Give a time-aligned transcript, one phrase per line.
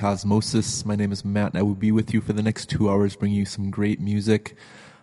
[0.00, 0.86] Cosmosis.
[0.86, 3.16] My name is Matt, and I will be with you for the next two hours,
[3.16, 4.56] bringing you some great music.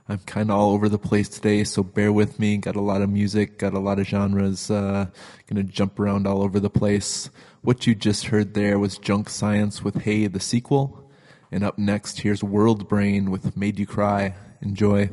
[0.10, 2.58] I'm kind of all over the place today, so bear with me.
[2.58, 4.72] Got a lot of music, got a lot of genres.
[4.72, 5.06] Uh,
[5.46, 7.30] gonna jump around all over the place.
[7.62, 11.08] What you just heard there was Junk Science with Hey, the sequel.
[11.52, 14.34] And up next, here's World Brain with Made You Cry.
[14.64, 15.12] Enjoy.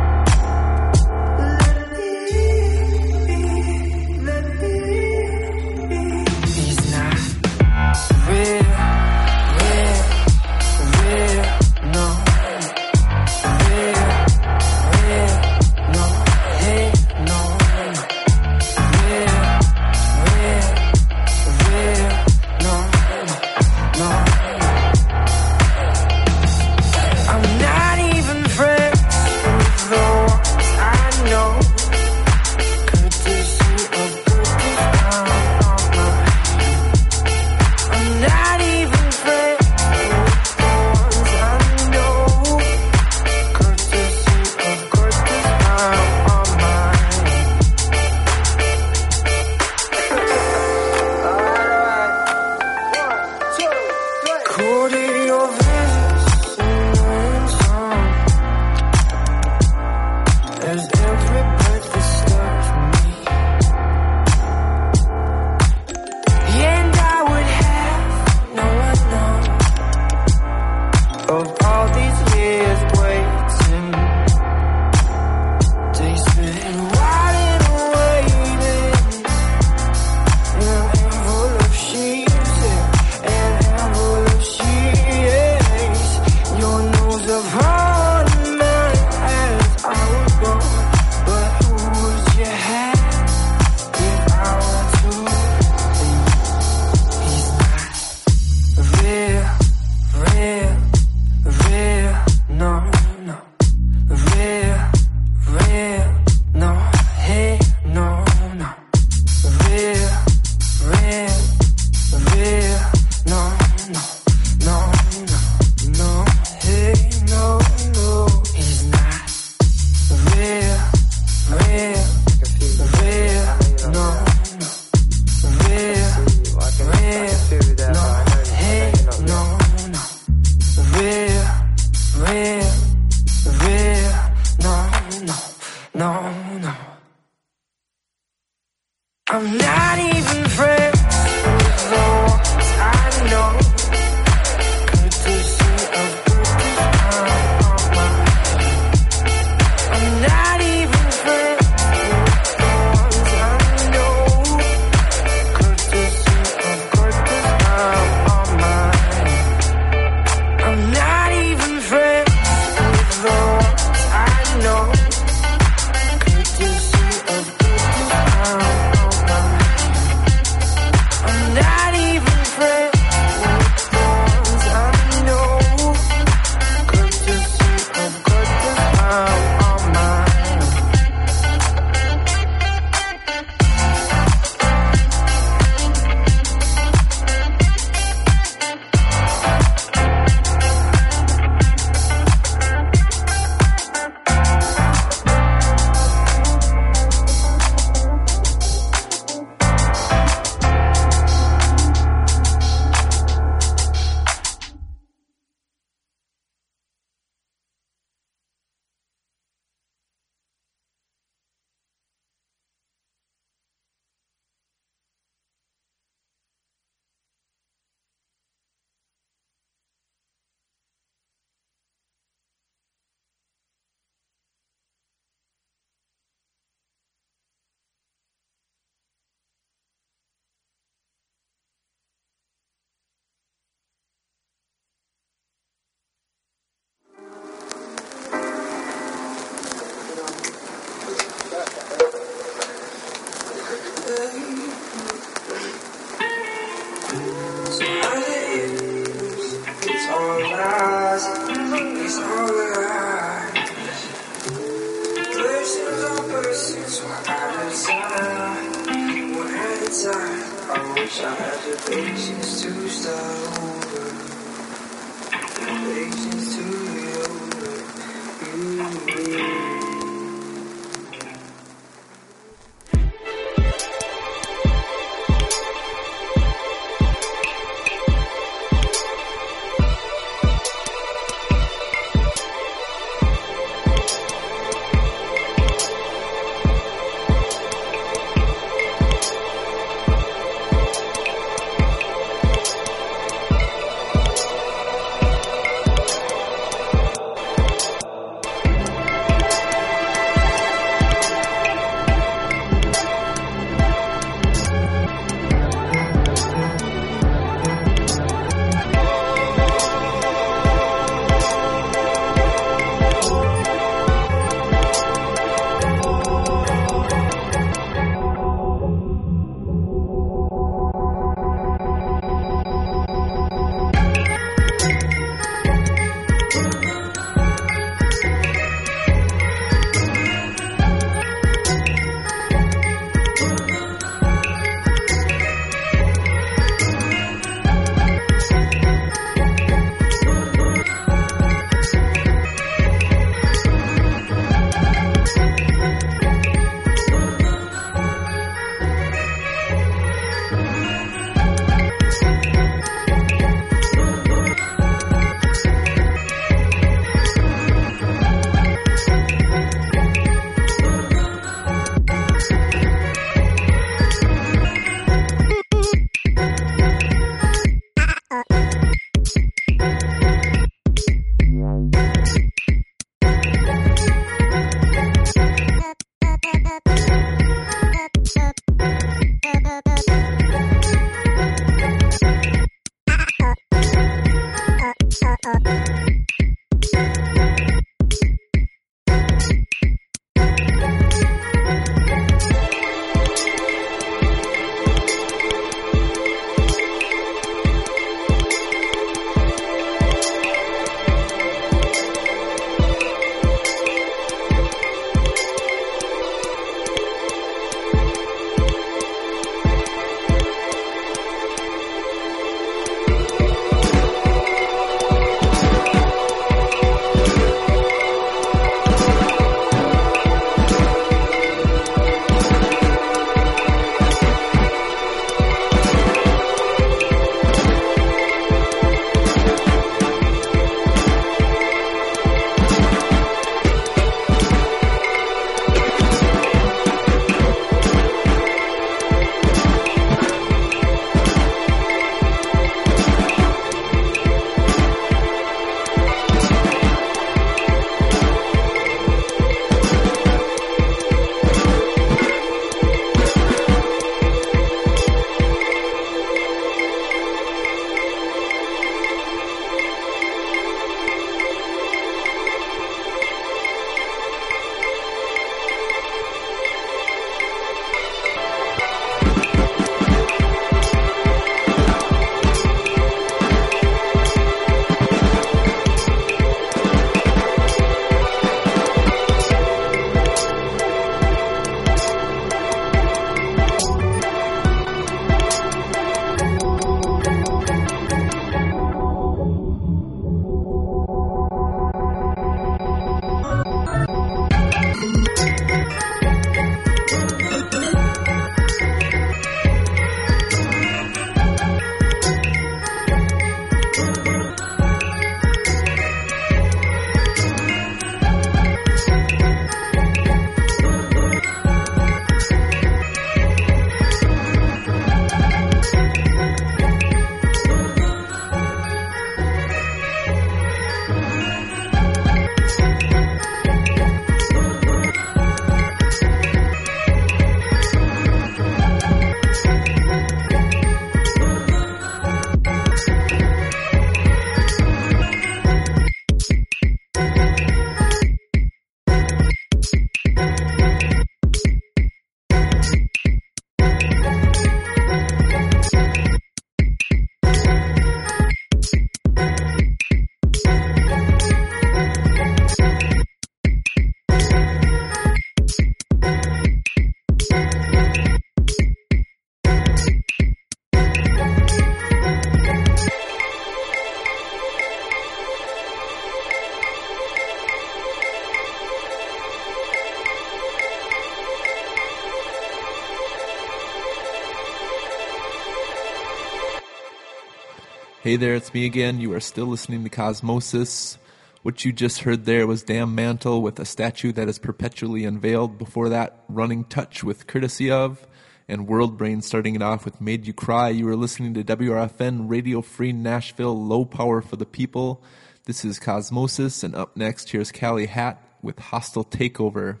[578.28, 579.22] Hey there, it's me again.
[579.22, 581.16] You are still listening to Cosmosis.
[581.62, 585.78] What you just heard there was Damn Mantle with a statue that is perpetually unveiled.
[585.78, 588.26] Before that, Running Touch with Courtesy of,
[588.68, 590.90] and World Brain starting it off with Made You Cry.
[590.90, 595.24] You are listening to WRFN Radio Free Nashville, low power for the people.
[595.64, 600.00] This is Cosmosis, and up next, here's Callie Hat with Hostile Takeover.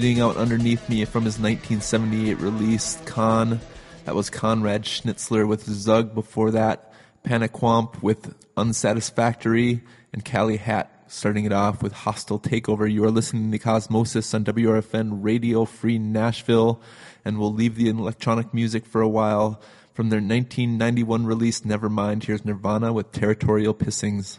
[0.00, 3.60] Fading out underneath me from his 1978 release, Con.
[4.06, 9.82] That was Conrad Schnitzler with Zug before that, Paniquamp with Unsatisfactory,
[10.14, 12.90] and Callie Hat starting it off with Hostile Takeover.
[12.90, 16.80] You are listening to Cosmosis on WRFN Radio Free Nashville,
[17.22, 19.60] and we'll leave the electronic music for a while.
[19.92, 24.38] From their 1991 release, Nevermind, here's Nirvana with Territorial Pissings.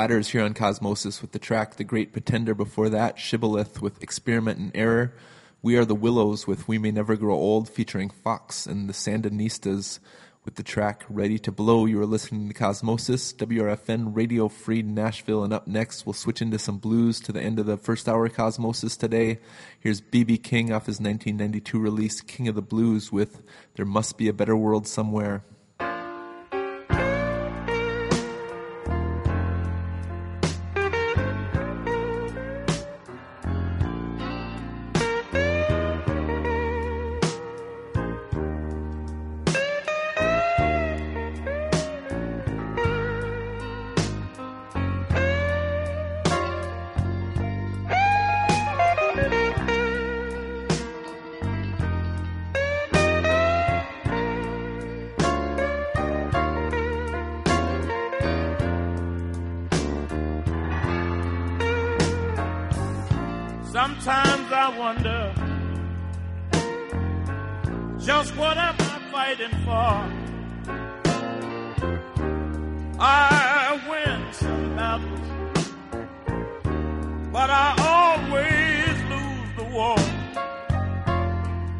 [0.00, 2.54] Platters here on Cosmosis with the track The Great Pretender.
[2.54, 5.12] Before that, Shibboleth with Experiment and Error.
[5.60, 9.98] We Are the Willows with We May Never Grow Old featuring Fox and the Sandinistas
[10.42, 11.84] with the track Ready to Blow.
[11.84, 15.44] You are listening to Cosmosis, WRFN Radio Free Nashville.
[15.44, 18.24] And up next, we'll switch into some blues to the end of the first hour
[18.24, 19.38] of Cosmosis today.
[19.80, 20.38] Here's B.B.
[20.38, 23.42] King off his 1992 release King of the Blues with
[23.74, 25.44] There Must Be a Better World Somewhere.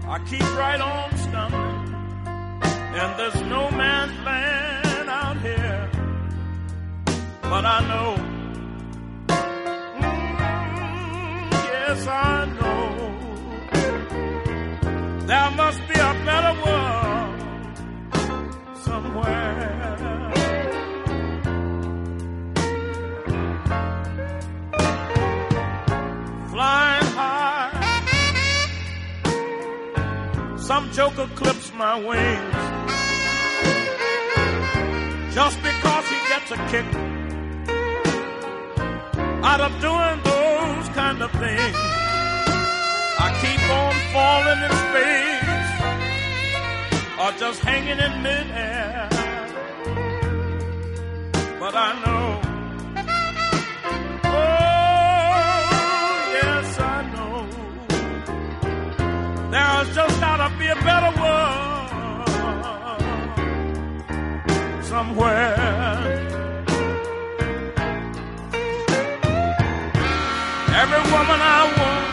[0.09, 1.95] I keep right on stumbling,
[2.63, 5.91] and there's no man's land out here,
[7.43, 8.30] but I know.
[30.81, 32.55] Some joker clips my wings
[35.35, 36.87] just because he gets a kick
[39.45, 41.77] out of doing those kind of things.
[43.25, 45.71] I keep on falling in space
[47.21, 49.09] or just hanging in midair.
[51.59, 52.50] But I know,
[60.71, 61.91] a better world
[64.85, 65.57] somewhere.
[70.81, 72.07] Every woman I want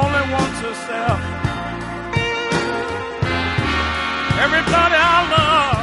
[0.00, 1.20] only wants herself.
[4.44, 5.80] Everybody I love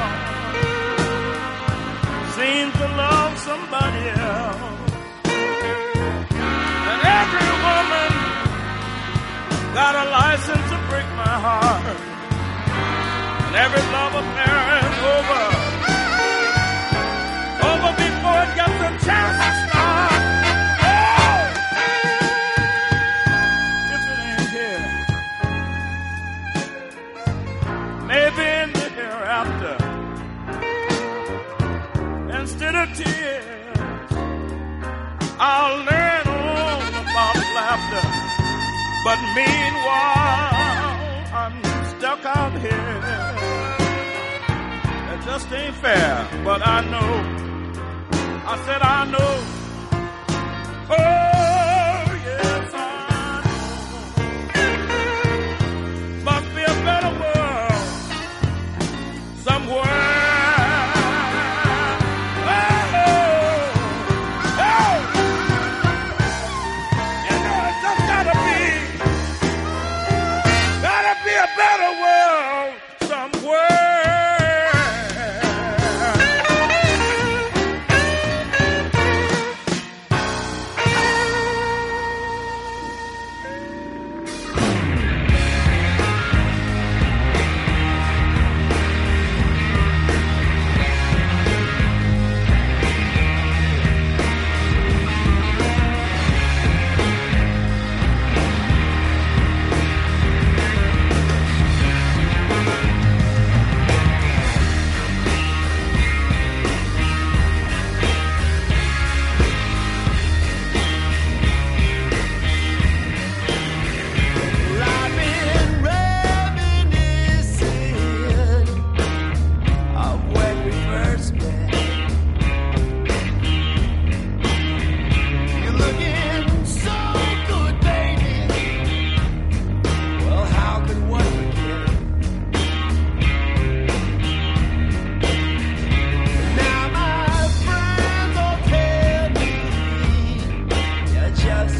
[2.37, 4.63] seems to love somebody else.
[6.91, 7.88] And every woman
[9.79, 11.85] got a license to break my heart.
[13.45, 15.43] and every love affair is over.
[17.69, 20.19] Over before it gets a chance to start.
[20.91, 21.39] Oh!
[23.95, 24.87] If it ain't here,
[28.11, 29.75] maybe in the hereafter,
[32.39, 34.09] instead of tears,
[35.39, 38.05] I'll learn all about laughter.
[39.05, 39.68] But I'm
[42.09, 43.01] stuck out here.
[45.13, 47.11] It just ain't fair, but I know.
[48.47, 49.35] I said I know.
[50.89, 51.38] Oh,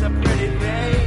[0.02, 0.99] a pretty baby.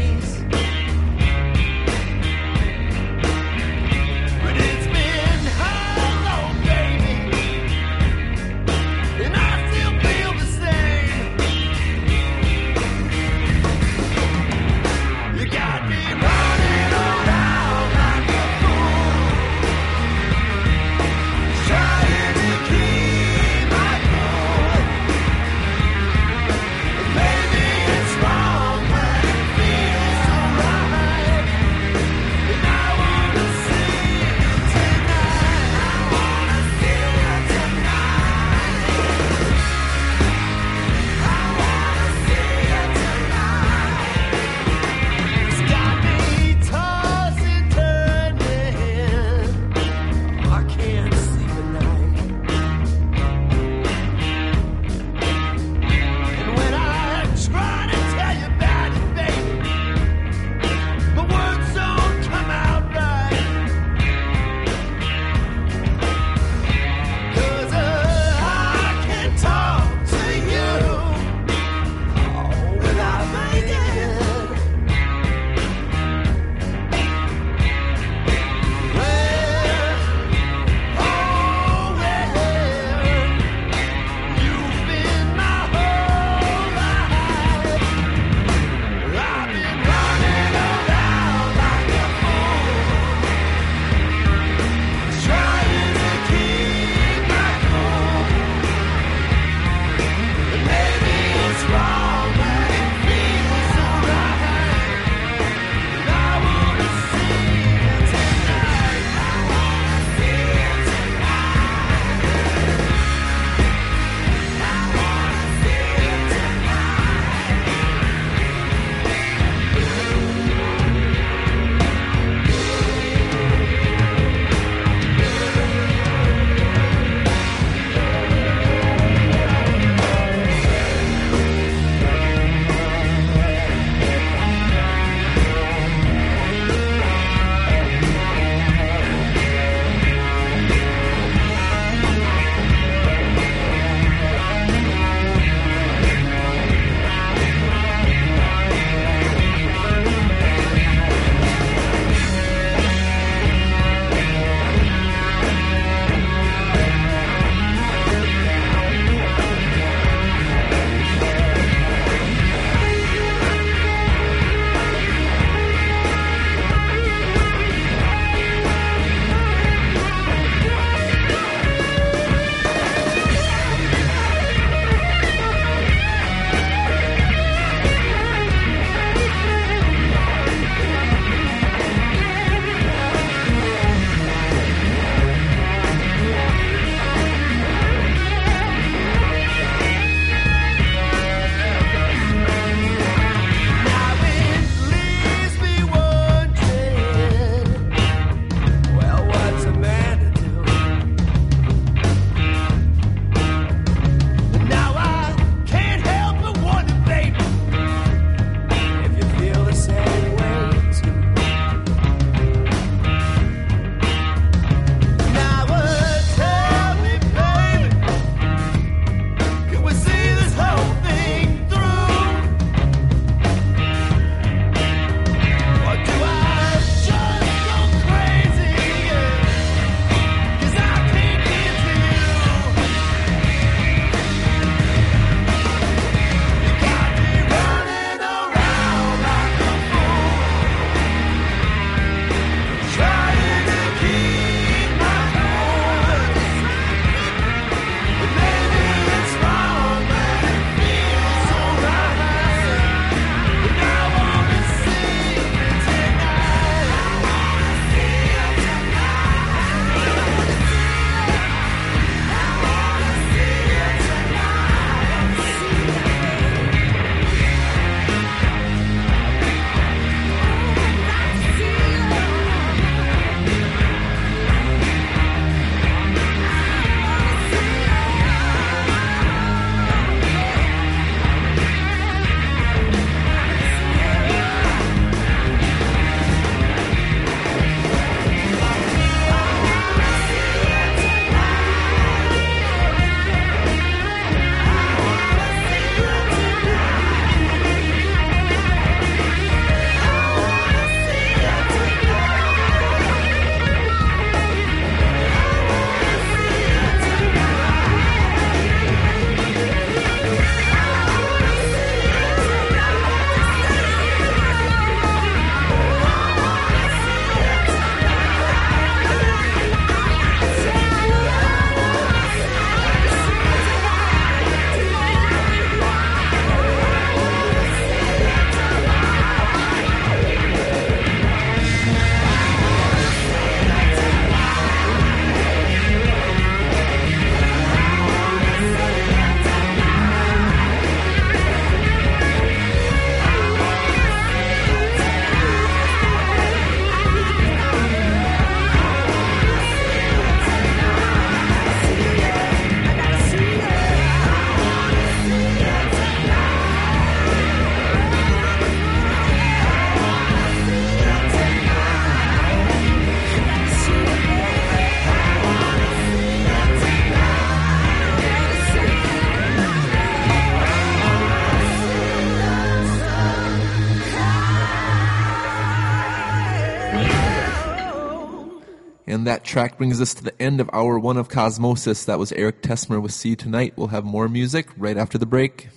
[379.32, 382.04] That track brings us to the end of hour one of Cosmosis.
[382.04, 383.72] That was Eric Tesmer with See You Tonight.
[383.76, 385.68] We'll have more music right after the break.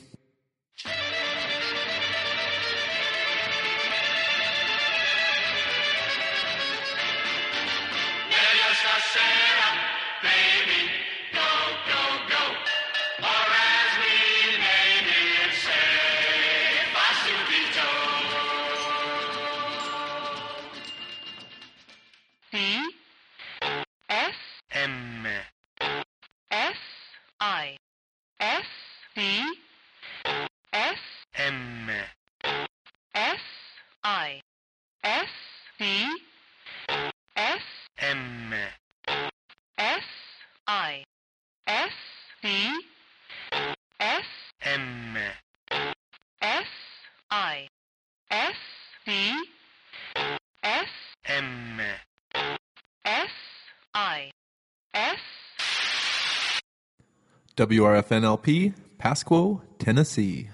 [57.57, 60.49] WRFNLP, Pasquo, Tennessee.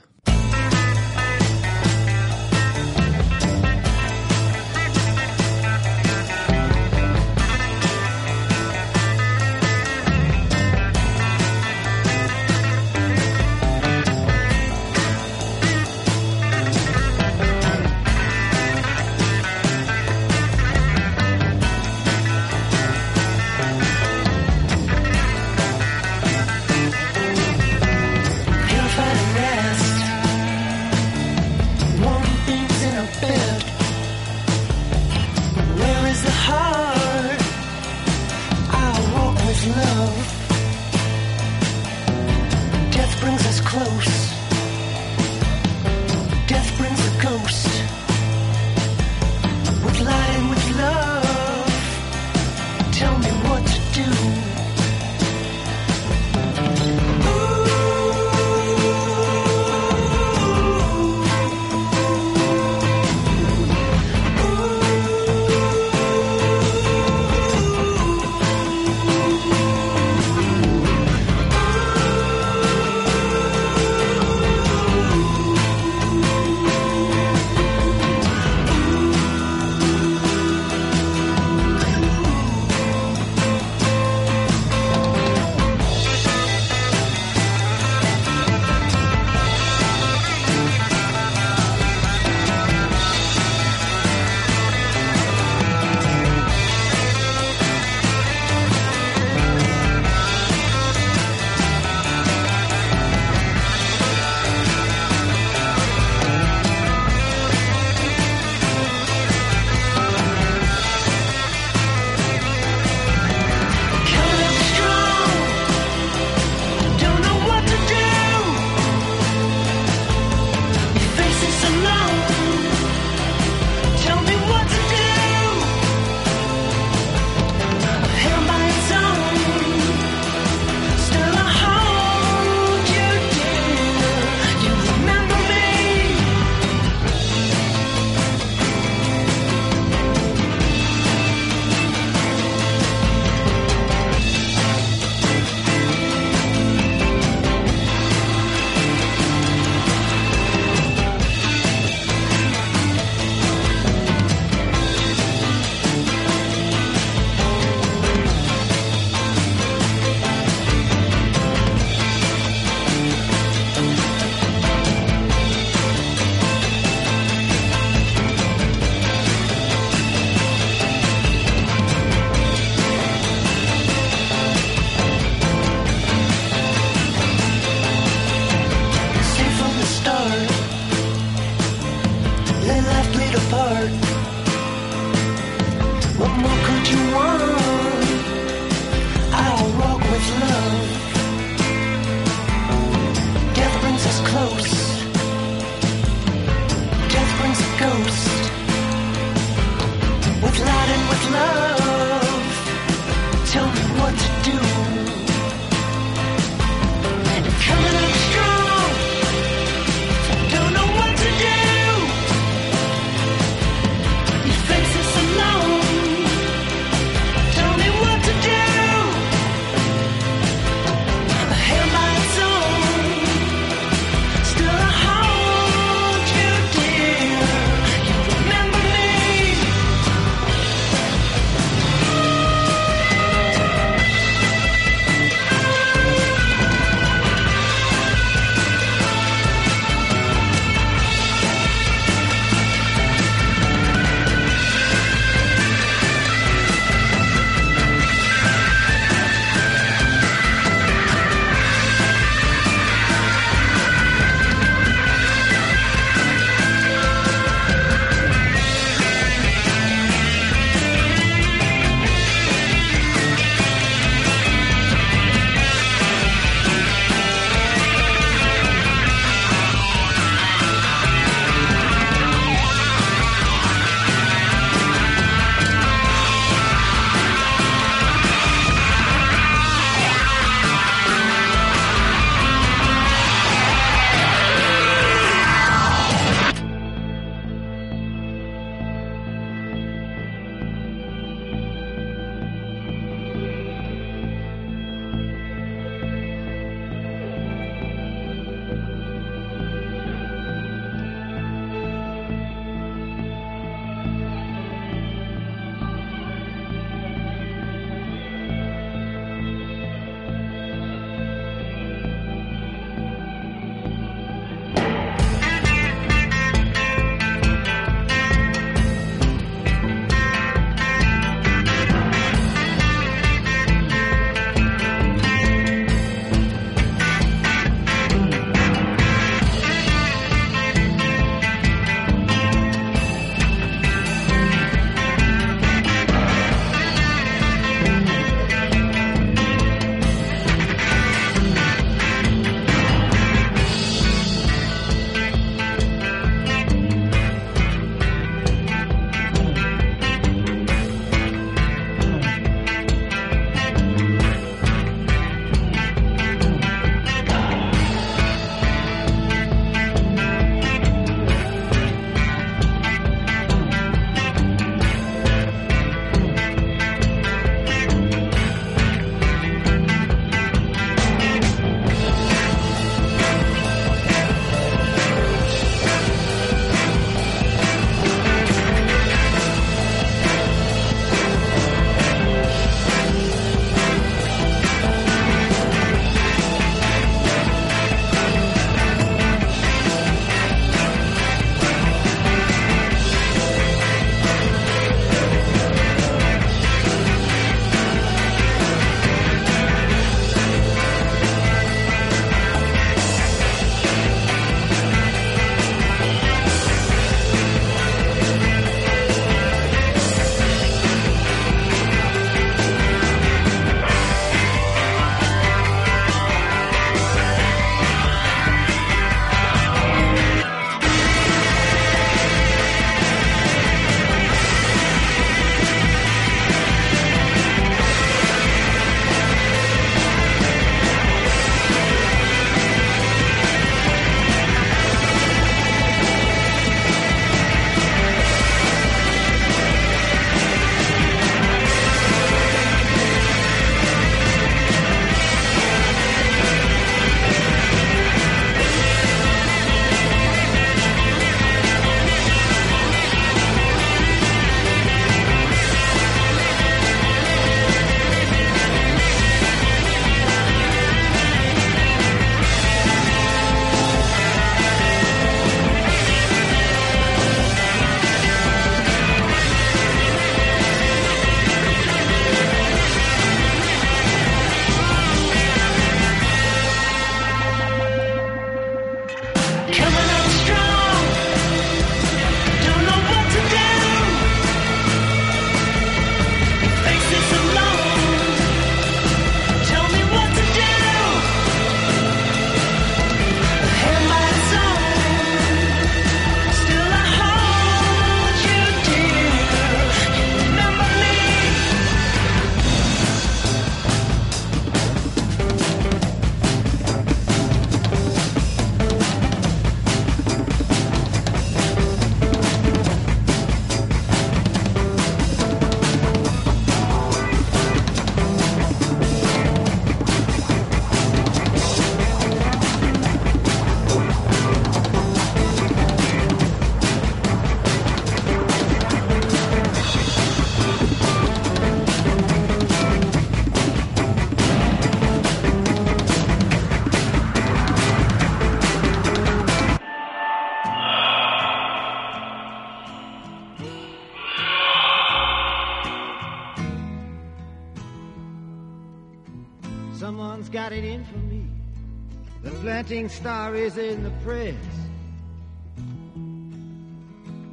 [552.82, 554.56] Planting star is in the press.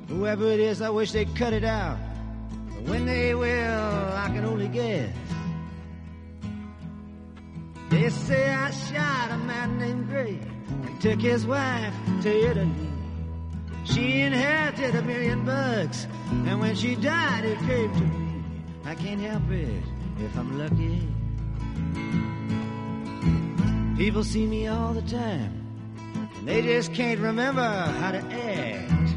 [0.08, 1.98] Whoever it is, I wish they'd cut it out.
[2.70, 5.14] But when they will, I can only guess.
[7.90, 10.40] They say I shot a man named Gray
[10.86, 11.92] and took his wife
[12.22, 12.88] to Italy.
[13.84, 16.06] She inherited a million bucks,
[16.46, 18.42] and when she died, it came to me.
[18.86, 19.82] I can't help it
[20.20, 22.37] if I'm lucky.
[24.08, 25.52] People see me all the time,
[26.38, 29.14] and they just can't remember how to act.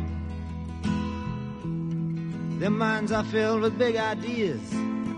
[2.59, 4.59] Their minds are filled with big ideas,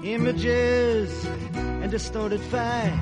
[0.03, 1.25] images,
[1.55, 2.99] and distorted facts.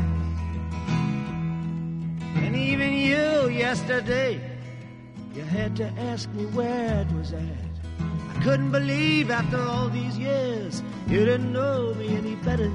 [2.35, 4.39] And even you yesterday,
[5.35, 7.71] you had to ask me where it was at.
[7.99, 12.71] I couldn't believe after all these years you didn't know me any better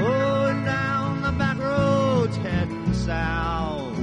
[0.00, 3.96] Going down the back roads heading south.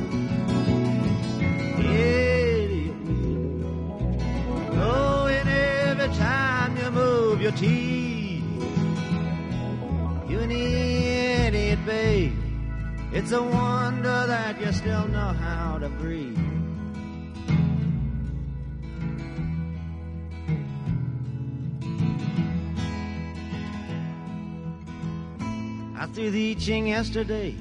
[1.80, 3.61] Idiot wind,
[4.72, 8.44] blowing every time you move your teeth.
[10.30, 12.34] You an idiot, babe.
[13.14, 16.46] It's a wonder that you still know how to breathe.
[26.18, 27.53] Threw the I Ching yesterday.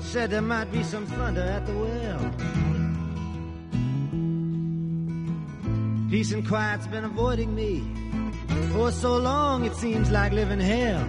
[0.00, 2.20] Said there might be some thunder at the well.
[6.10, 7.82] Peace and quiet's been avoiding me.
[8.72, 11.08] For so long it seems like living hell.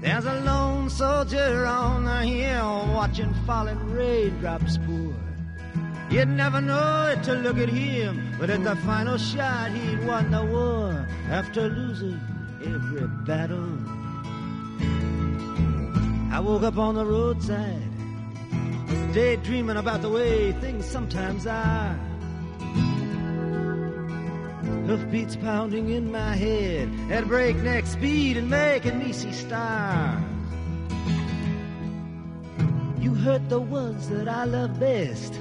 [0.00, 5.12] There's a lone soldier on the hill watching falling raindrops pour.
[6.08, 10.30] You'd never know it to look at him, but at the final shot he'd won
[10.30, 12.20] the war after losing
[12.64, 13.78] every battle.
[16.32, 17.82] I woke up on the roadside,
[19.12, 21.98] daydreaming about the way things sometimes are.
[24.86, 30.22] Hoofbeats pounding in my head at breakneck speed and making me see stars.
[32.98, 35.40] You hurt the ones that I love best.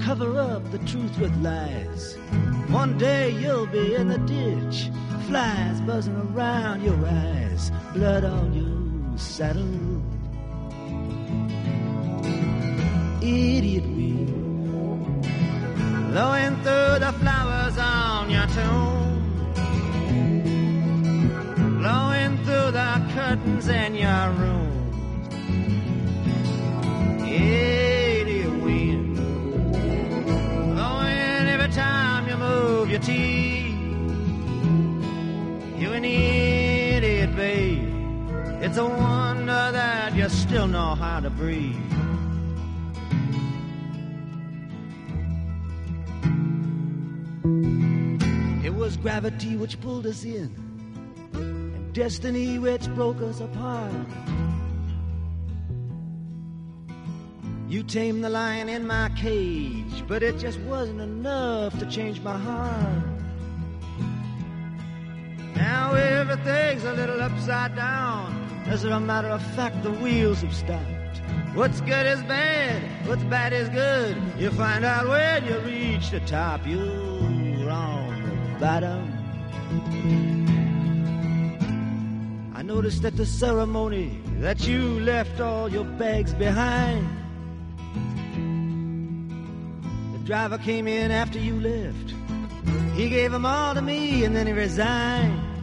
[0.00, 2.14] Cover up the truth with lies.
[2.68, 4.90] One day you'll be in the ditch.
[5.26, 7.72] Flies buzzing around your eyes.
[7.94, 10.02] Blood on your saddle.
[13.20, 15.22] Idiot wind.
[16.12, 19.14] Blowing through the flowers on your tomb.
[21.80, 24.72] Blowing through the curtains in your room.
[27.24, 27.85] Idiot
[38.66, 41.76] It's a wonder that you still know how to breathe.
[48.64, 50.52] It was gravity which pulled us in,
[51.34, 53.92] and destiny which broke us apart.
[57.68, 62.36] You tamed the lion in my cage, but it just wasn't enough to change my
[62.36, 63.04] heart.
[65.54, 68.45] Now everything's a little upside down.
[68.68, 71.20] As a matter of fact, the wheels have stopped.
[71.54, 74.20] What's good is bad, what's bad is good.
[74.38, 79.12] You find out when you reach the top, you're on the bottom.
[82.54, 87.08] I noticed at the ceremony that you left all your bags behind.
[90.12, 92.14] The driver came in after you left.
[92.94, 95.55] He gave them all to me and then he resigned.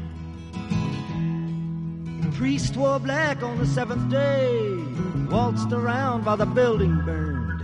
[2.33, 4.75] Priest wore black on the seventh day,
[5.29, 7.61] waltzed around while the building burned.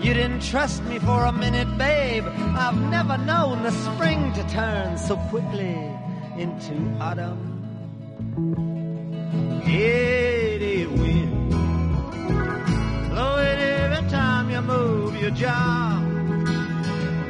[0.00, 2.24] You didn't trust me for a minute, babe.
[2.26, 5.76] I've never known the spring to turn so quickly
[6.38, 7.38] into autumn.
[9.66, 11.50] Idiot wind,
[13.10, 16.02] blowing every time you move your jaw.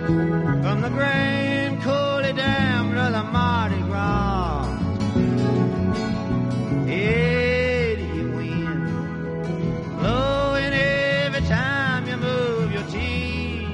[0.06, 4.75] From the Grand Coulee Dam to the Mardi Gras.
[9.98, 13.68] Blowing oh, every time you move your teeth.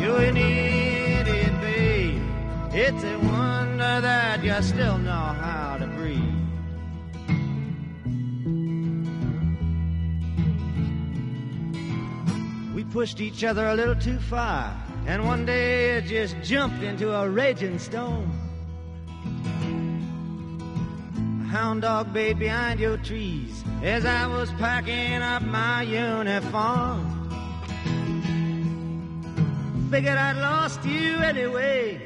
[0.00, 2.22] You're it, babe.
[2.72, 6.20] It's a wonder that you still know how to breathe.
[12.74, 14.76] We pushed each other a little too far,
[15.06, 18.39] and one day it just jumped into a raging storm.
[21.50, 27.02] Hound dog bayed behind your trees as I was packing up my uniform.
[29.90, 31.96] Figured I'd lost you anyway.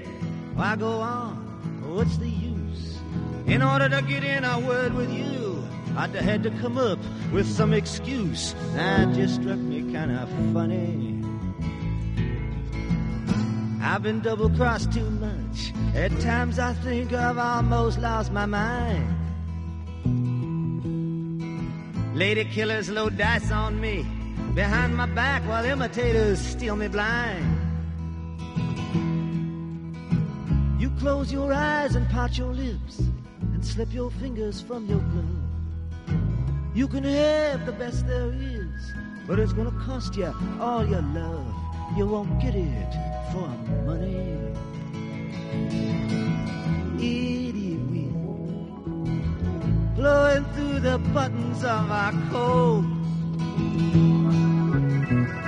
[0.54, 1.36] Why go on?
[1.94, 2.98] What's the use?
[3.46, 5.62] In order to get in a word with you,
[5.94, 6.98] I'd had to come up
[7.30, 8.54] with some excuse.
[8.72, 11.22] That just struck me kind of funny.
[13.82, 15.74] I've been double crossed too much.
[15.94, 19.23] At times I think I've almost lost my mind.
[22.14, 24.06] Lady killers load dice on me
[24.54, 27.44] behind my back while imitators steal me blind.
[30.80, 33.00] You close your eyes and part your lips
[33.52, 35.44] and slip your fingers from your glove.
[36.72, 38.94] You can have the best there is,
[39.26, 41.52] but it's gonna cost you all your love.
[41.96, 42.92] You won't get it
[43.32, 43.48] for
[43.86, 44.34] money.
[49.94, 52.84] Blowing through the buttons of our coat,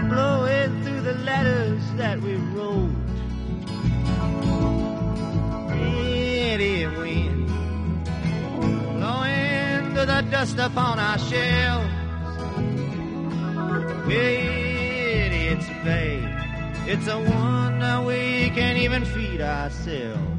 [0.09, 2.91] blowing through the letters that we wrote.
[5.75, 7.47] Idiot wind
[8.99, 11.93] blowing through the dust upon our shelves.
[14.09, 16.25] Idiots, babe.
[16.87, 20.36] It's a wonder we can't even feed ourselves.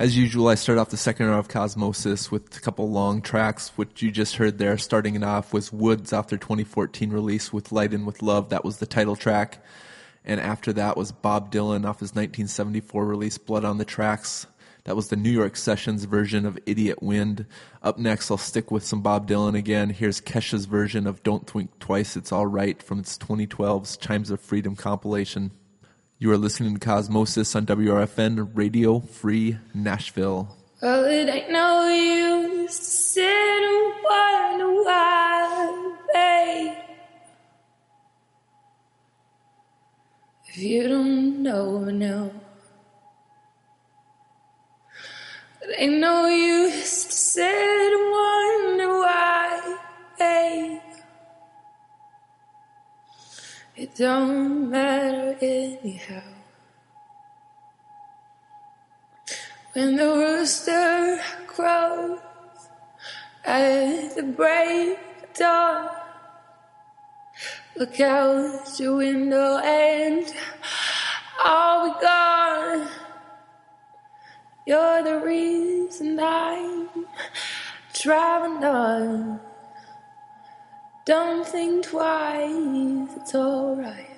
[0.00, 3.70] As usual, I start off the second hour of Cosmosis with a couple long tracks.
[3.76, 7.70] What you just heard there, starting it off, was Woods off their 2014 release with
[7.70, 8.48] Light With Love.
[8.48, 9.62] That was the title track.
[10.24, 14.46] And after that was Bob Dylan off his 1974 release, Blood on the Tracks.
[14.84, 17.44] That was the New York Sessions version of Idiot Wind.
[17.82, 19.90] Up next, I'll stick with some Bob Dylan again.
[19.90, 24.40] Here's Kesha's version of Don't Think Twice, It's All Right from its 2012's Chimes of
[24.40, 25.50] Freedom compilation.
[26.22, 30.54] You are listening to Cosmosis on WRFN Radio Free Nashville.
[30.82, 33.80] Well, it ain't no use to sit and.
[40.46, 42.30] If you don't know, no.
[45.62, 49.78] It ain't no use to sit and wonder why,
[50.18, 50.89] babe.
[53.80, 56.20] It don't matter anyhow.
[59.72, 62.18] When the rooster crows
[63.42, 65.88] at the break of dawn,
[67.74, 70.26] look out your window and
[71.38, 72.88] I'll be gone.
[74.66, 76.86] You're the reason I'm
[77.94, 79.40] driving on.
[81.06, 84.10] Don't think twice, it's alright.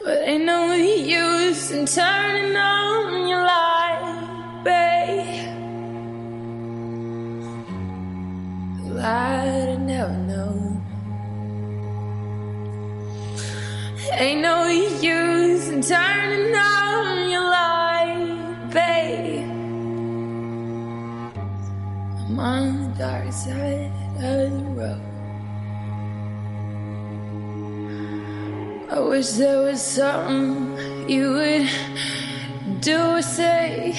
[0.00, 5.48] But ain't no use in turning on your light, babe.
[8.94, 10.82] Light I never know.
[14.12, 19.50] Ain't no use in turning on your light, babe.
[22.28, 25.00] I'm on dark side of the road.
[28.90, 33.94] I wish there was something you would do or say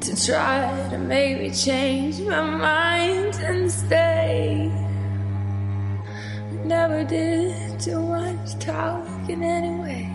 [0.00, 4.72] to try to make me change my mind and stay.
[6.64, 10.10] Never did too much talking anyway.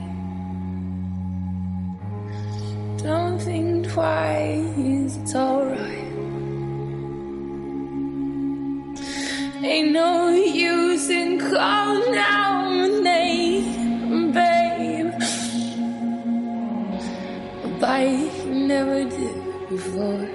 [2.98, 6.13] Don't think twice, it's alright.
[9.66, 15.14] Ain't no use in calling out my name, babe.
[17.80, 20.28] Like you never did before.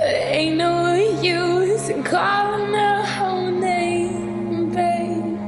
[0.00, 5.38] Ain't no use in calling out my name, babe.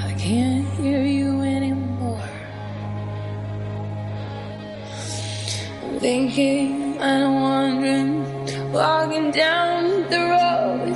[0.00, 2.26] I can't hear you anymore.
[5.84, 10.94] I'm thinking I'm wandering, walking down the road.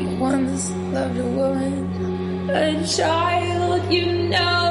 [0.00, 4.68] You once loved a woman, a child, you know.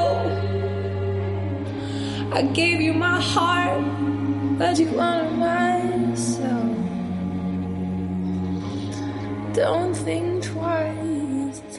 [2.32, 3.82] I gave you my heart,
[4.58, 6.76] but you wanted my soul.
[9.54, 11.78] Don't think twice, it's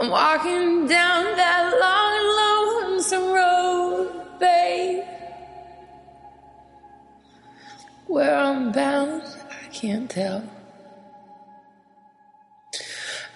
[0.00, 5.02] I'm walking down that long, lonesome road, babe.
[8.06, 10.44] Where I'm bound, I can't tell.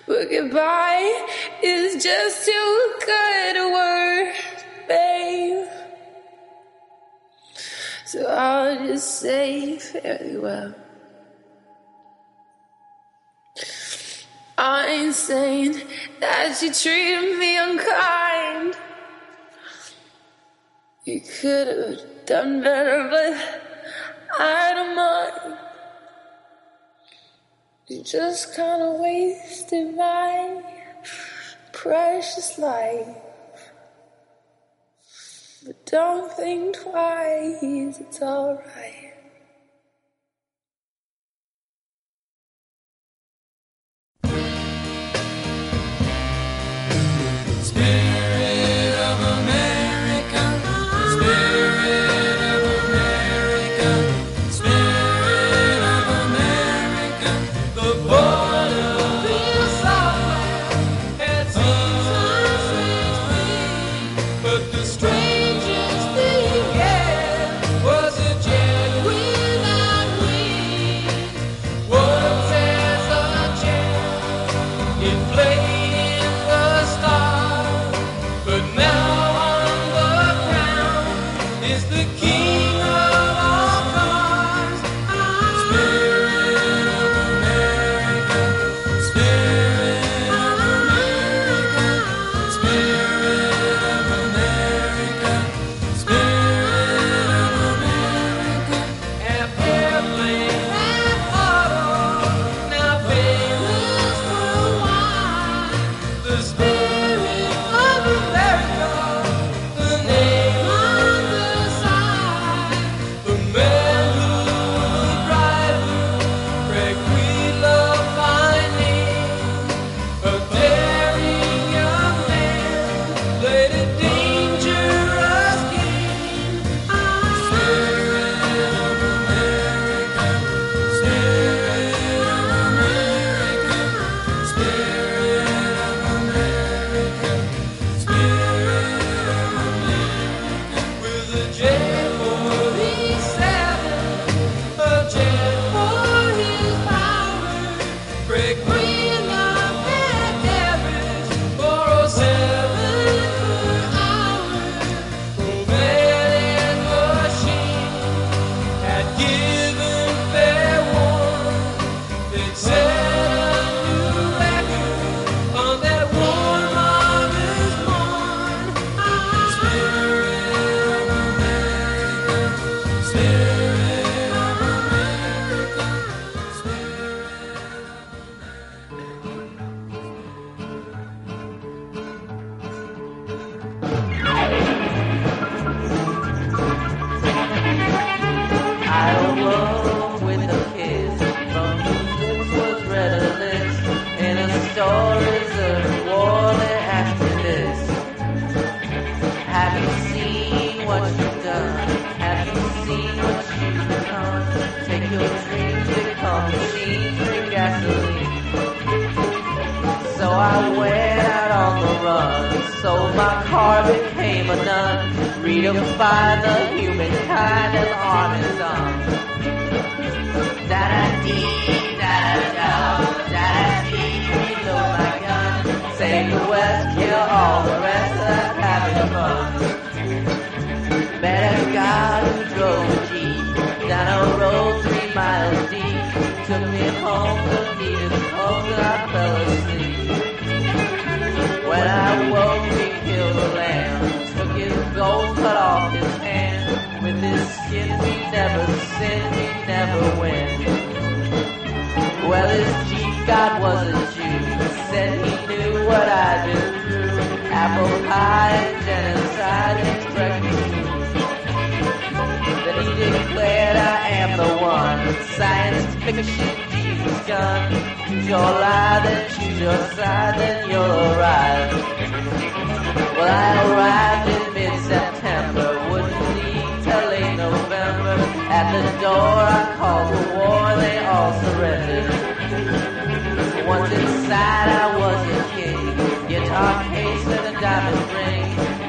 [0.06, 1.26] But goodbye
[1.64, 4.32] is just too good a word,
[4.86, 5.66] babe.
[8.04, 10.38] So I'll just say very
[14.62, 14.70] well.
[14.70, 15.82] I ain't saying
[16.20, 18.74] that you treated me unkind.
[21.04, 25.58] You could have done better, but I don't mind.
[27.88, 30.62] You just kind of wasted my
[31.72, 33.16] precious life.
[35.66, 39.01] But don't think twice, it's alright.
[64.82, 65.11] But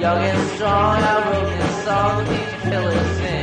[0.03, 3.42] Young and strong, I wrote this song to teach killers sin.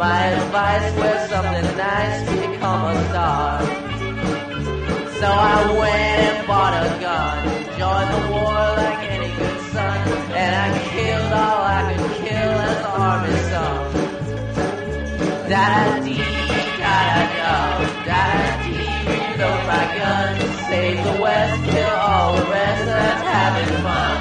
[0.00, 3.60] My advice was something nice to become a star.
[5.20, 7.36] So I went and bought a gun,
[7.78, 9.98] joined the war like any good son,
[10.32, 13.84] and I killed all I could kill as the army song.
[15.50, 16.00] That
[20.90, 24.18] save the West, kill all the rest that's having fun.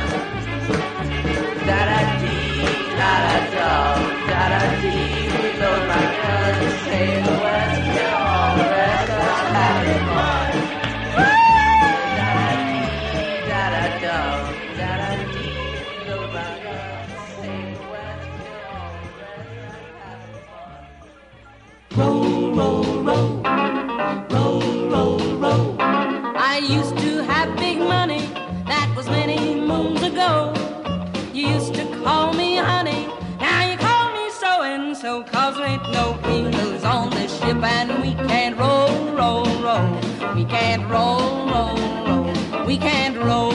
[1.68, 2.62] Da da dee,
[3.00, 3.98] da da dum,
[4.30, 6.56] da da dee, reload my gun,
[6.86, 10.39] save the West, kill all the rest that's having fun.
[37.50, 40.36] ship and we can't roll, roll, roll.
[40.36, 42.66] We can't roll, roll, roll.
[42.66, 43.49] We can't roll.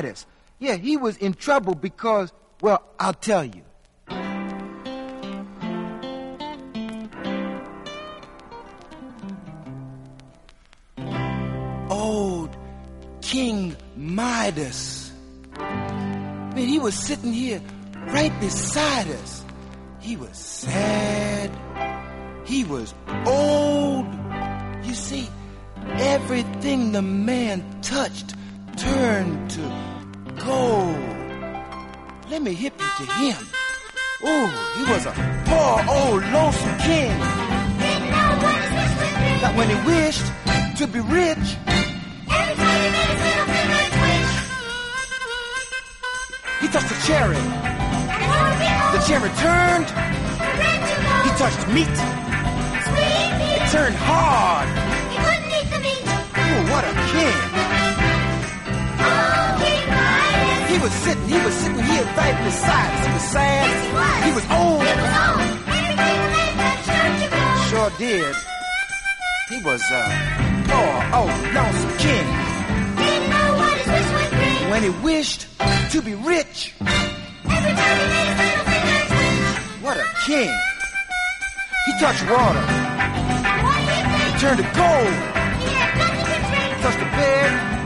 [0.00, 0.24] Titus.
[0.58, 2.32] Yeah, he was in trouble because,
[2.62, 3.62] well, I'll tell you.
[11.90, 12.56] Old
[13.20, 15.12] King Midas.
[15.58, 17.60] Man, he was sitting here
[18.06, 19.44] right beside us.
[20.00, 21.50] He was sad.
[22.46, 22.94] He was
[23.26, 24.06] old.
[24.82, 25.28] You see,
[25.98, 28.34] everything the man touched
[28.80, 29.60] turned to
[30.42, 30.96] gold.
[32.30, 33.36] Let me hip you to him.
[34.22, 34.46] Oh,
[34.76, 35.12] he was a
[35.48, 37.18] poor old lonesome king.
[39.42, 40.26] That when he wished
[40.78, 41.46] to be rich,
[46.60, 47.42] he touched a cherry.
[48.94, 49.88] The cherry turned.
[51.24, 51.96] He touched meat.
[53.56, 54.68] It turned hard.
[55.52, 56.00] he couldn't
[56.72, 57.49] what a king.
[60.82, 63.06] Was sitting, he was sitting here right beside us.
[63.06, 63.68] He was sad.
[63.68, 64.82] Yes, He was He was old.
[64.82, 65.40] He was old.
[67.70, 68.34] Sure did.
[69.50, 70.00] He was uh, a
[70.68, 72.26] poor, old, oh, lonesome king.
[72.96, 74.70] Didn't know what his wish was.
[74.70, 75.46] When he wished
[75.90, 76.74] to be rich.
[79.82, 80.52] What a king.
[81.86, 82.64] He touched water.
[84.28, 85.14] It turned to gold.
[85.60, 87.79] He touched the bed.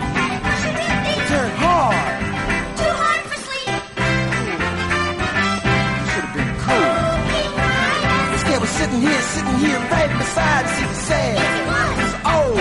[8.94, 11.38] Sitting here, sitting here right beside was sad.
[11.54, 11.62] He
[12.00, 12.58] was old.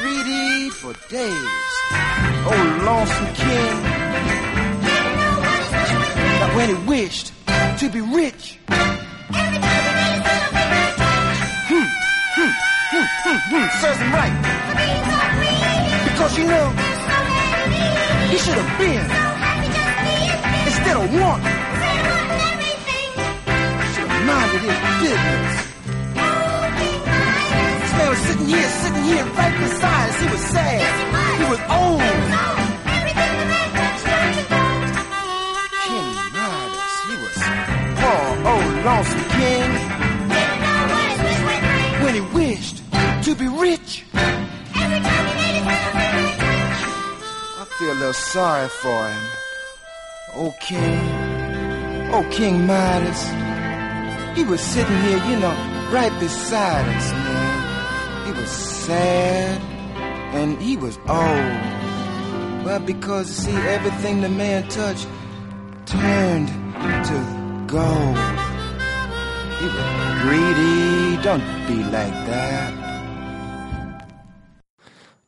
[0.00, 1.72] Greedy for days.
[2.50, 3.76] Oh, lonesome king.
[6.40, 7.32] But when he wished
[7.78, 8.58] to be rich.
[11.68, 11.88] Hmm,
[12.34, 12.52] hmm,
[12.90, 14.36] hmm, hmm, hmm, serves him right.
[16.04, 16.66] Because you know,
[18.30, 19.06] he should have been.
[20.66, 21.67] Instead of want.
[24.58, 24.74] His.
[27.80, 30.20] This man was sitting here, sitting here right beside us.
[30.20, 30.82] He was sad.
[31.38, 32.02] He was old.
[35.86, 37.38] King Midas, he was
[38.00, 39.70] poor, old, lonesome king.
[42.02, 42.76] When he wished
[43.24, 44.04] to be rich.
[47.54, 49.24] I feel a little sorry for him.
[50.34, 51.00] Oh, King.
[52.12, 53.47] Oh, King Midas.
[54.34, 55.54] He was sitting here, you know,
[55.92, 58.26] right beside us, man.
[58.26, 59.60] He was sad
[60.34, 62.64] and he was old.
[62.64, 65.06] Well, because, see, everything the man touched
[65.86, 68.18] turned to gold.
[69.58, 69.88] He was
[70.22, 71.22] greedy.
[71.22, 72.78] Don't be like that.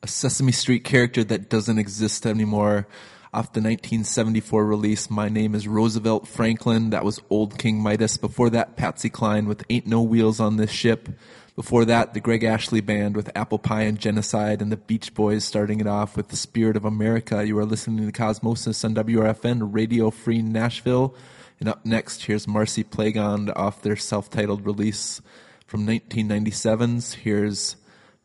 [0.02, 2.86] a Sesame Street character that doesn't exist anymore.
[3.32, 6.90] Off the 1974 release, My Name is Roosevelt Franklin.
[6.90, 8.16] That was Old King Midas.
[8.16, 11.08] Before that, Patsy Cline with Ain't No Wheels on This Ship.
[11.54, 15.44] Before that, the Greg Ashley Band with Apple Pie and Genocide, and the Beach Boys
[15.44, 17.46] starting it off with The Spirit of America.
[17.46, 21.14] You are listening to Cosmosis on WRFN, Radio Free Nashville.
[21.60, 25.20] And up next, here's Marcy Playground off their self-titled release
[25.68, 27.14] from 1997's.
[27.14, 27.76] Here's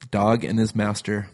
[0.10, 1.28] Dog and His Master.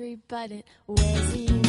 [0.00, 1.59] country, but it wears you.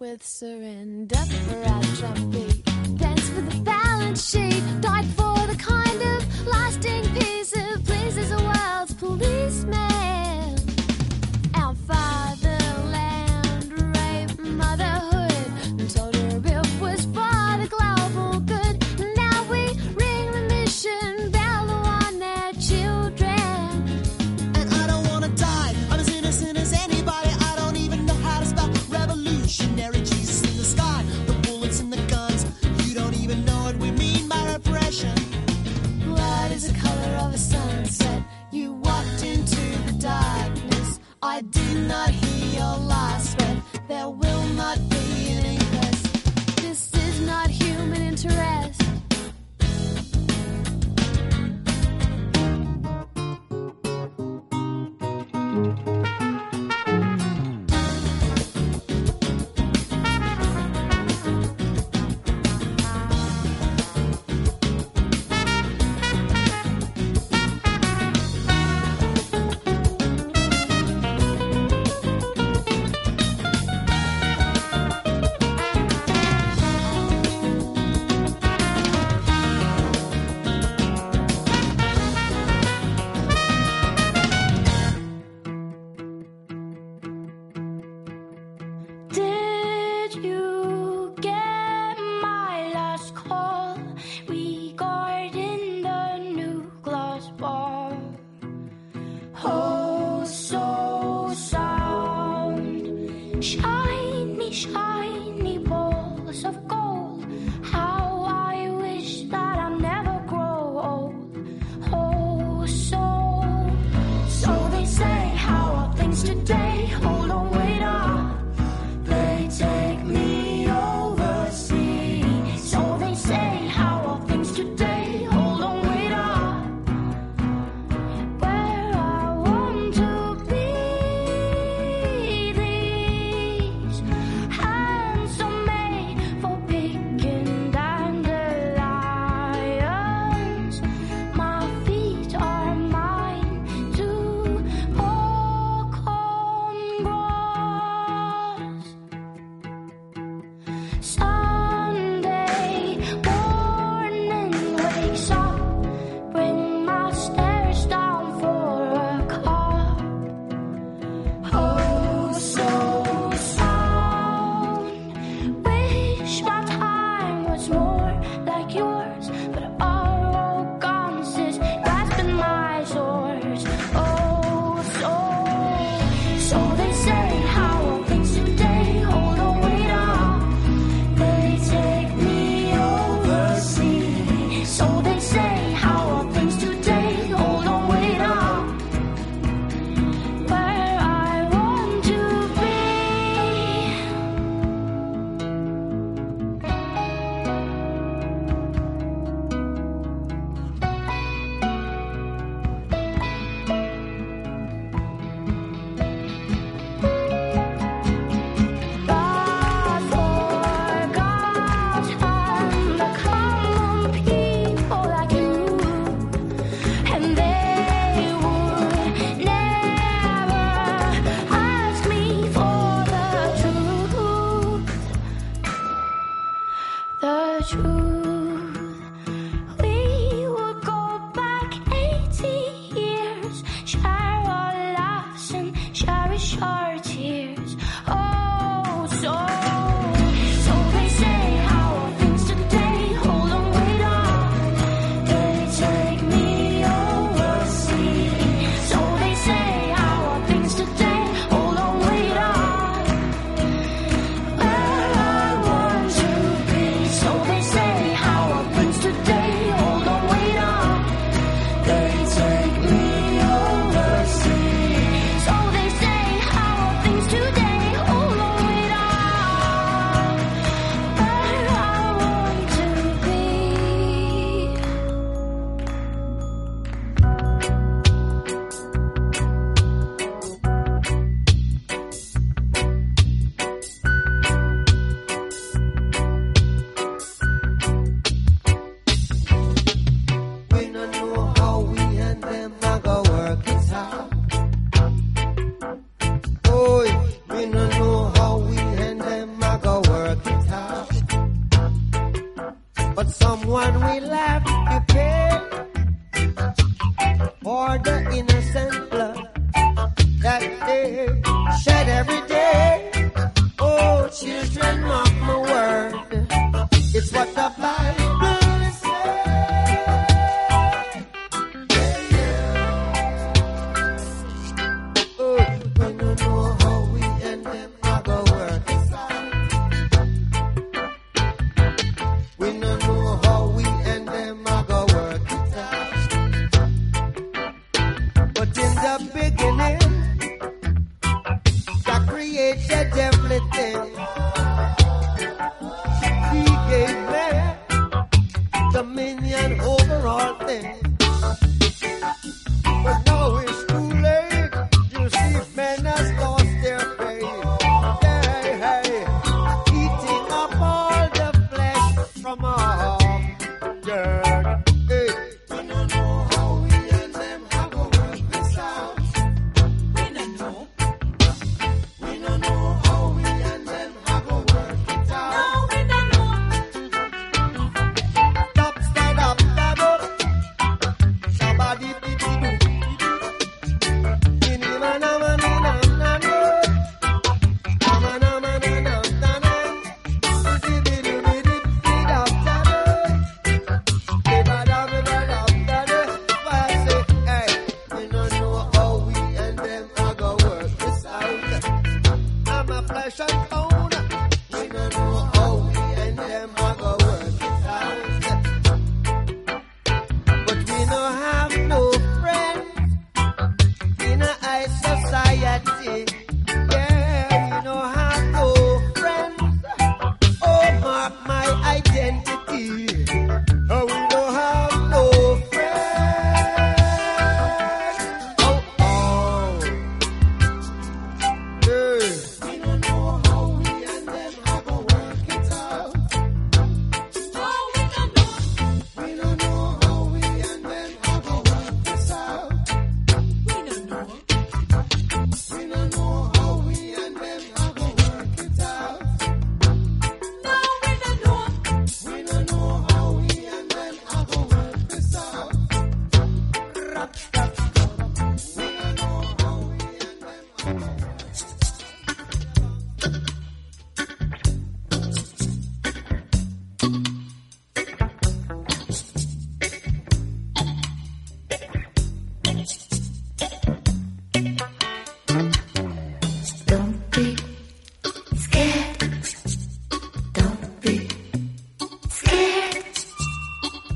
[0.00, 2.49] with surrender, for I shall.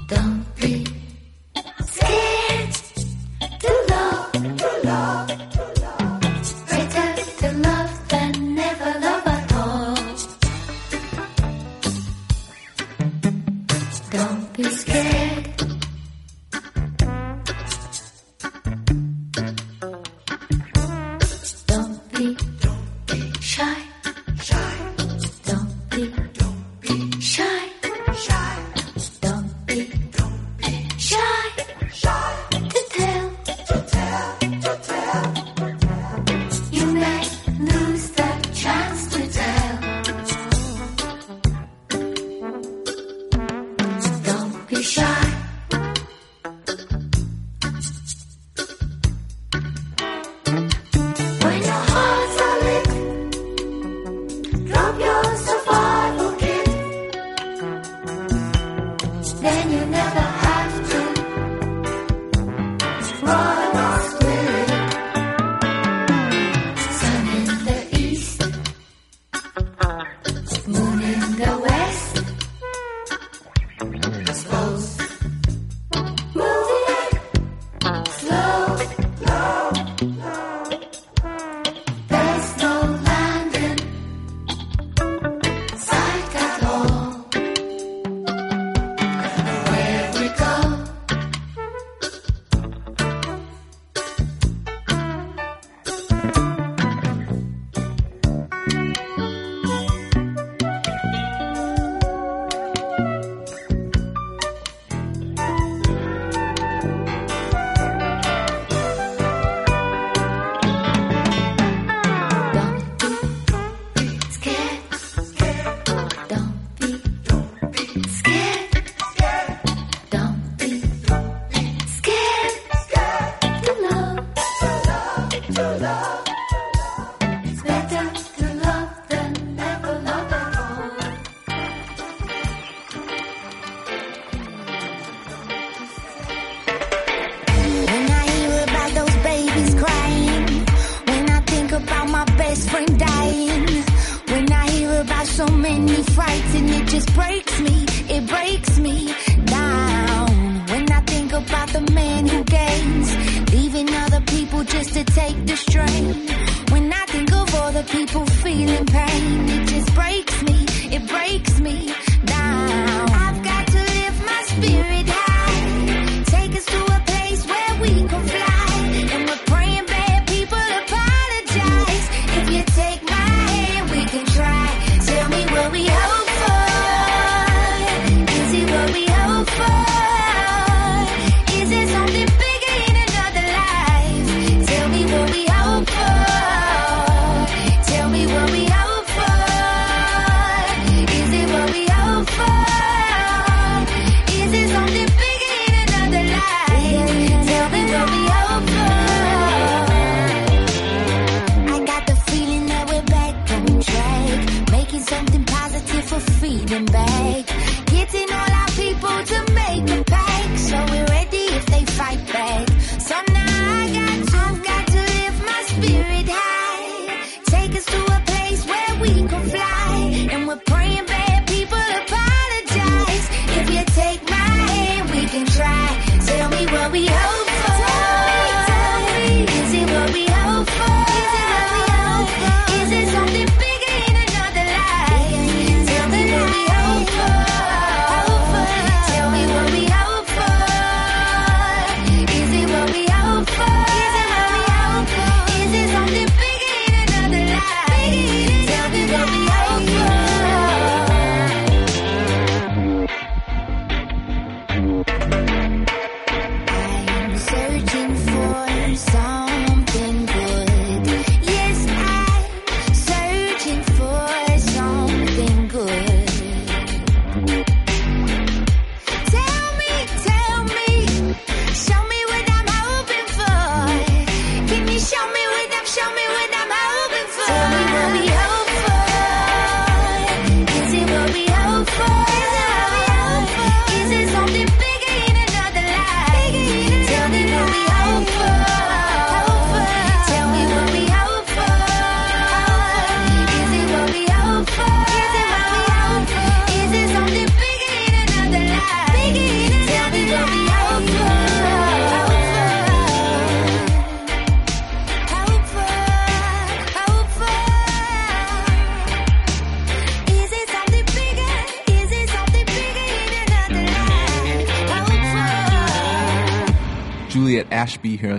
[0.06, 0.93] Don't be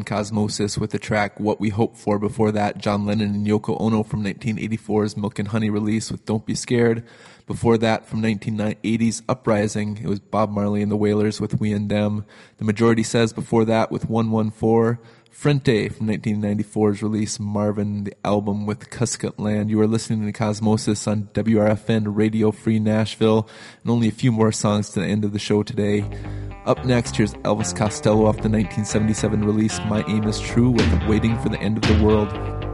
[0.06, 2.19] Cosmosis with the track What We Hope For.
[2.19, 6.45] Before that, John Lennon and Yoko Ono from 1984's Milk and Honey release with Don't
[6.45, 7.03] Be Scared.
[7.48, 11.90] Before that, from 1980's Uprising, it was Bob Marley and the Wailers with We and
[11.90, 12.26] Them.
[12.57, 14.98] The majority says before that with 114.
[15.30, 19.69] Frente from 1994's release Marvin, the album with Cuscutlan.
[19.69, 23.48] You are listening to Cosmosis on WRFN Radio Free Nashville,
[23.84, 26.06] and only a few more songs to the end of the show today.
[26.66, 31.38] Up next, here's Elvis Costello off the 1977 release My Aim is True with Waiting
[31.38, 32.65] for the End of the World.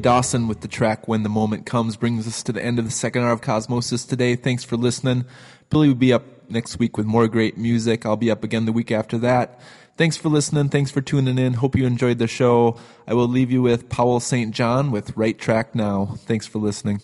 [0.00, 2.90] Dawson with the track When the Moment Comes brings us to the end of the
[2.90, 4.34] second hour of Cosmosis today.
[4.34, 5.24] Thanks for listening.
[5.68, 8.04] Billy will be up next week with more great music.
[8.04, 9.60] I'll be up again the week after that.
[9.96, 10.68] Thanks for listening.
[10.70, 11.54] Thanks for tuning in.
[11.54, 12.78] Hope you enjoyed the show.
[13.06, 14.54] I will leave you with Powell St.
[14.54, 16.14] John with Right Track Now.
[16.20, 17.00] Thanks for listening.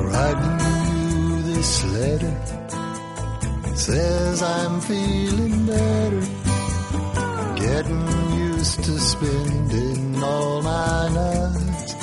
[0.00, 2.47] Writing you this letter
[3.88, 6.20] says I'm feeling better.
[7.56, 8.08] Getting
[8.48, 11.94] used to spending all my nights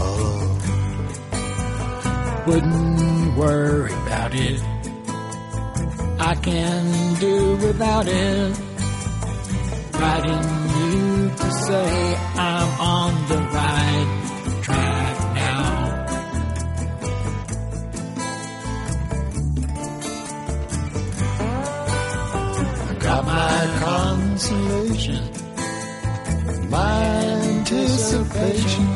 [0.00, 0.58] alone.
[2.46, 4.62] Wouldn't worry about it.
[6.30, 8.52] I can do without it.
[10.00, 10.46] Writing
[10.78, 12.16] you to say
[12.48, 14.15] I'm on the right
[24.36, 25.22] consolation,
[26.68, 27.04] my
[27.54, 28.86] anticipation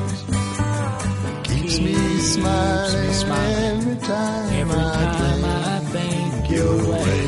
[1.45, 3.25] keeps me smiling
[3.65, 7.27] every time, every time I think your way.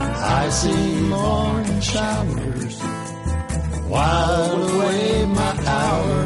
[0.00, 2.82] I see morning showers
[3.88, 6.25] while away my hours.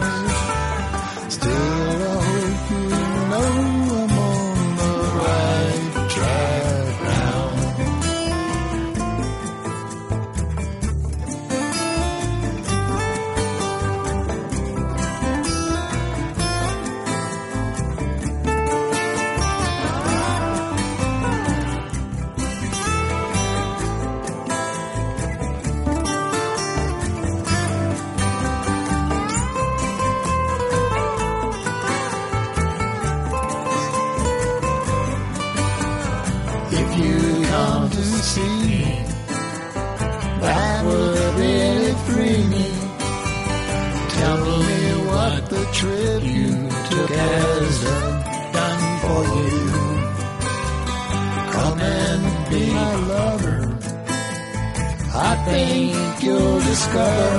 [55.50, 57.36] think you'll discover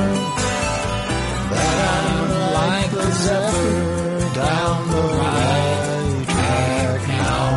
[1.54, 2.30] that I'm
[2.60, 7.48] like the zephyr down the right track now.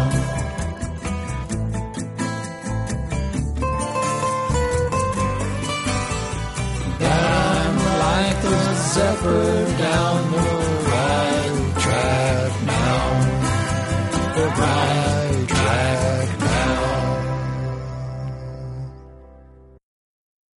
[7.00, 7.76] That I'm
[8.06, 8.56] like the
[8.94, 9.48] zephyr
[9.86, 10.48] down the
[10.92, 13.02] right track now.
[14.36, 14.73] The right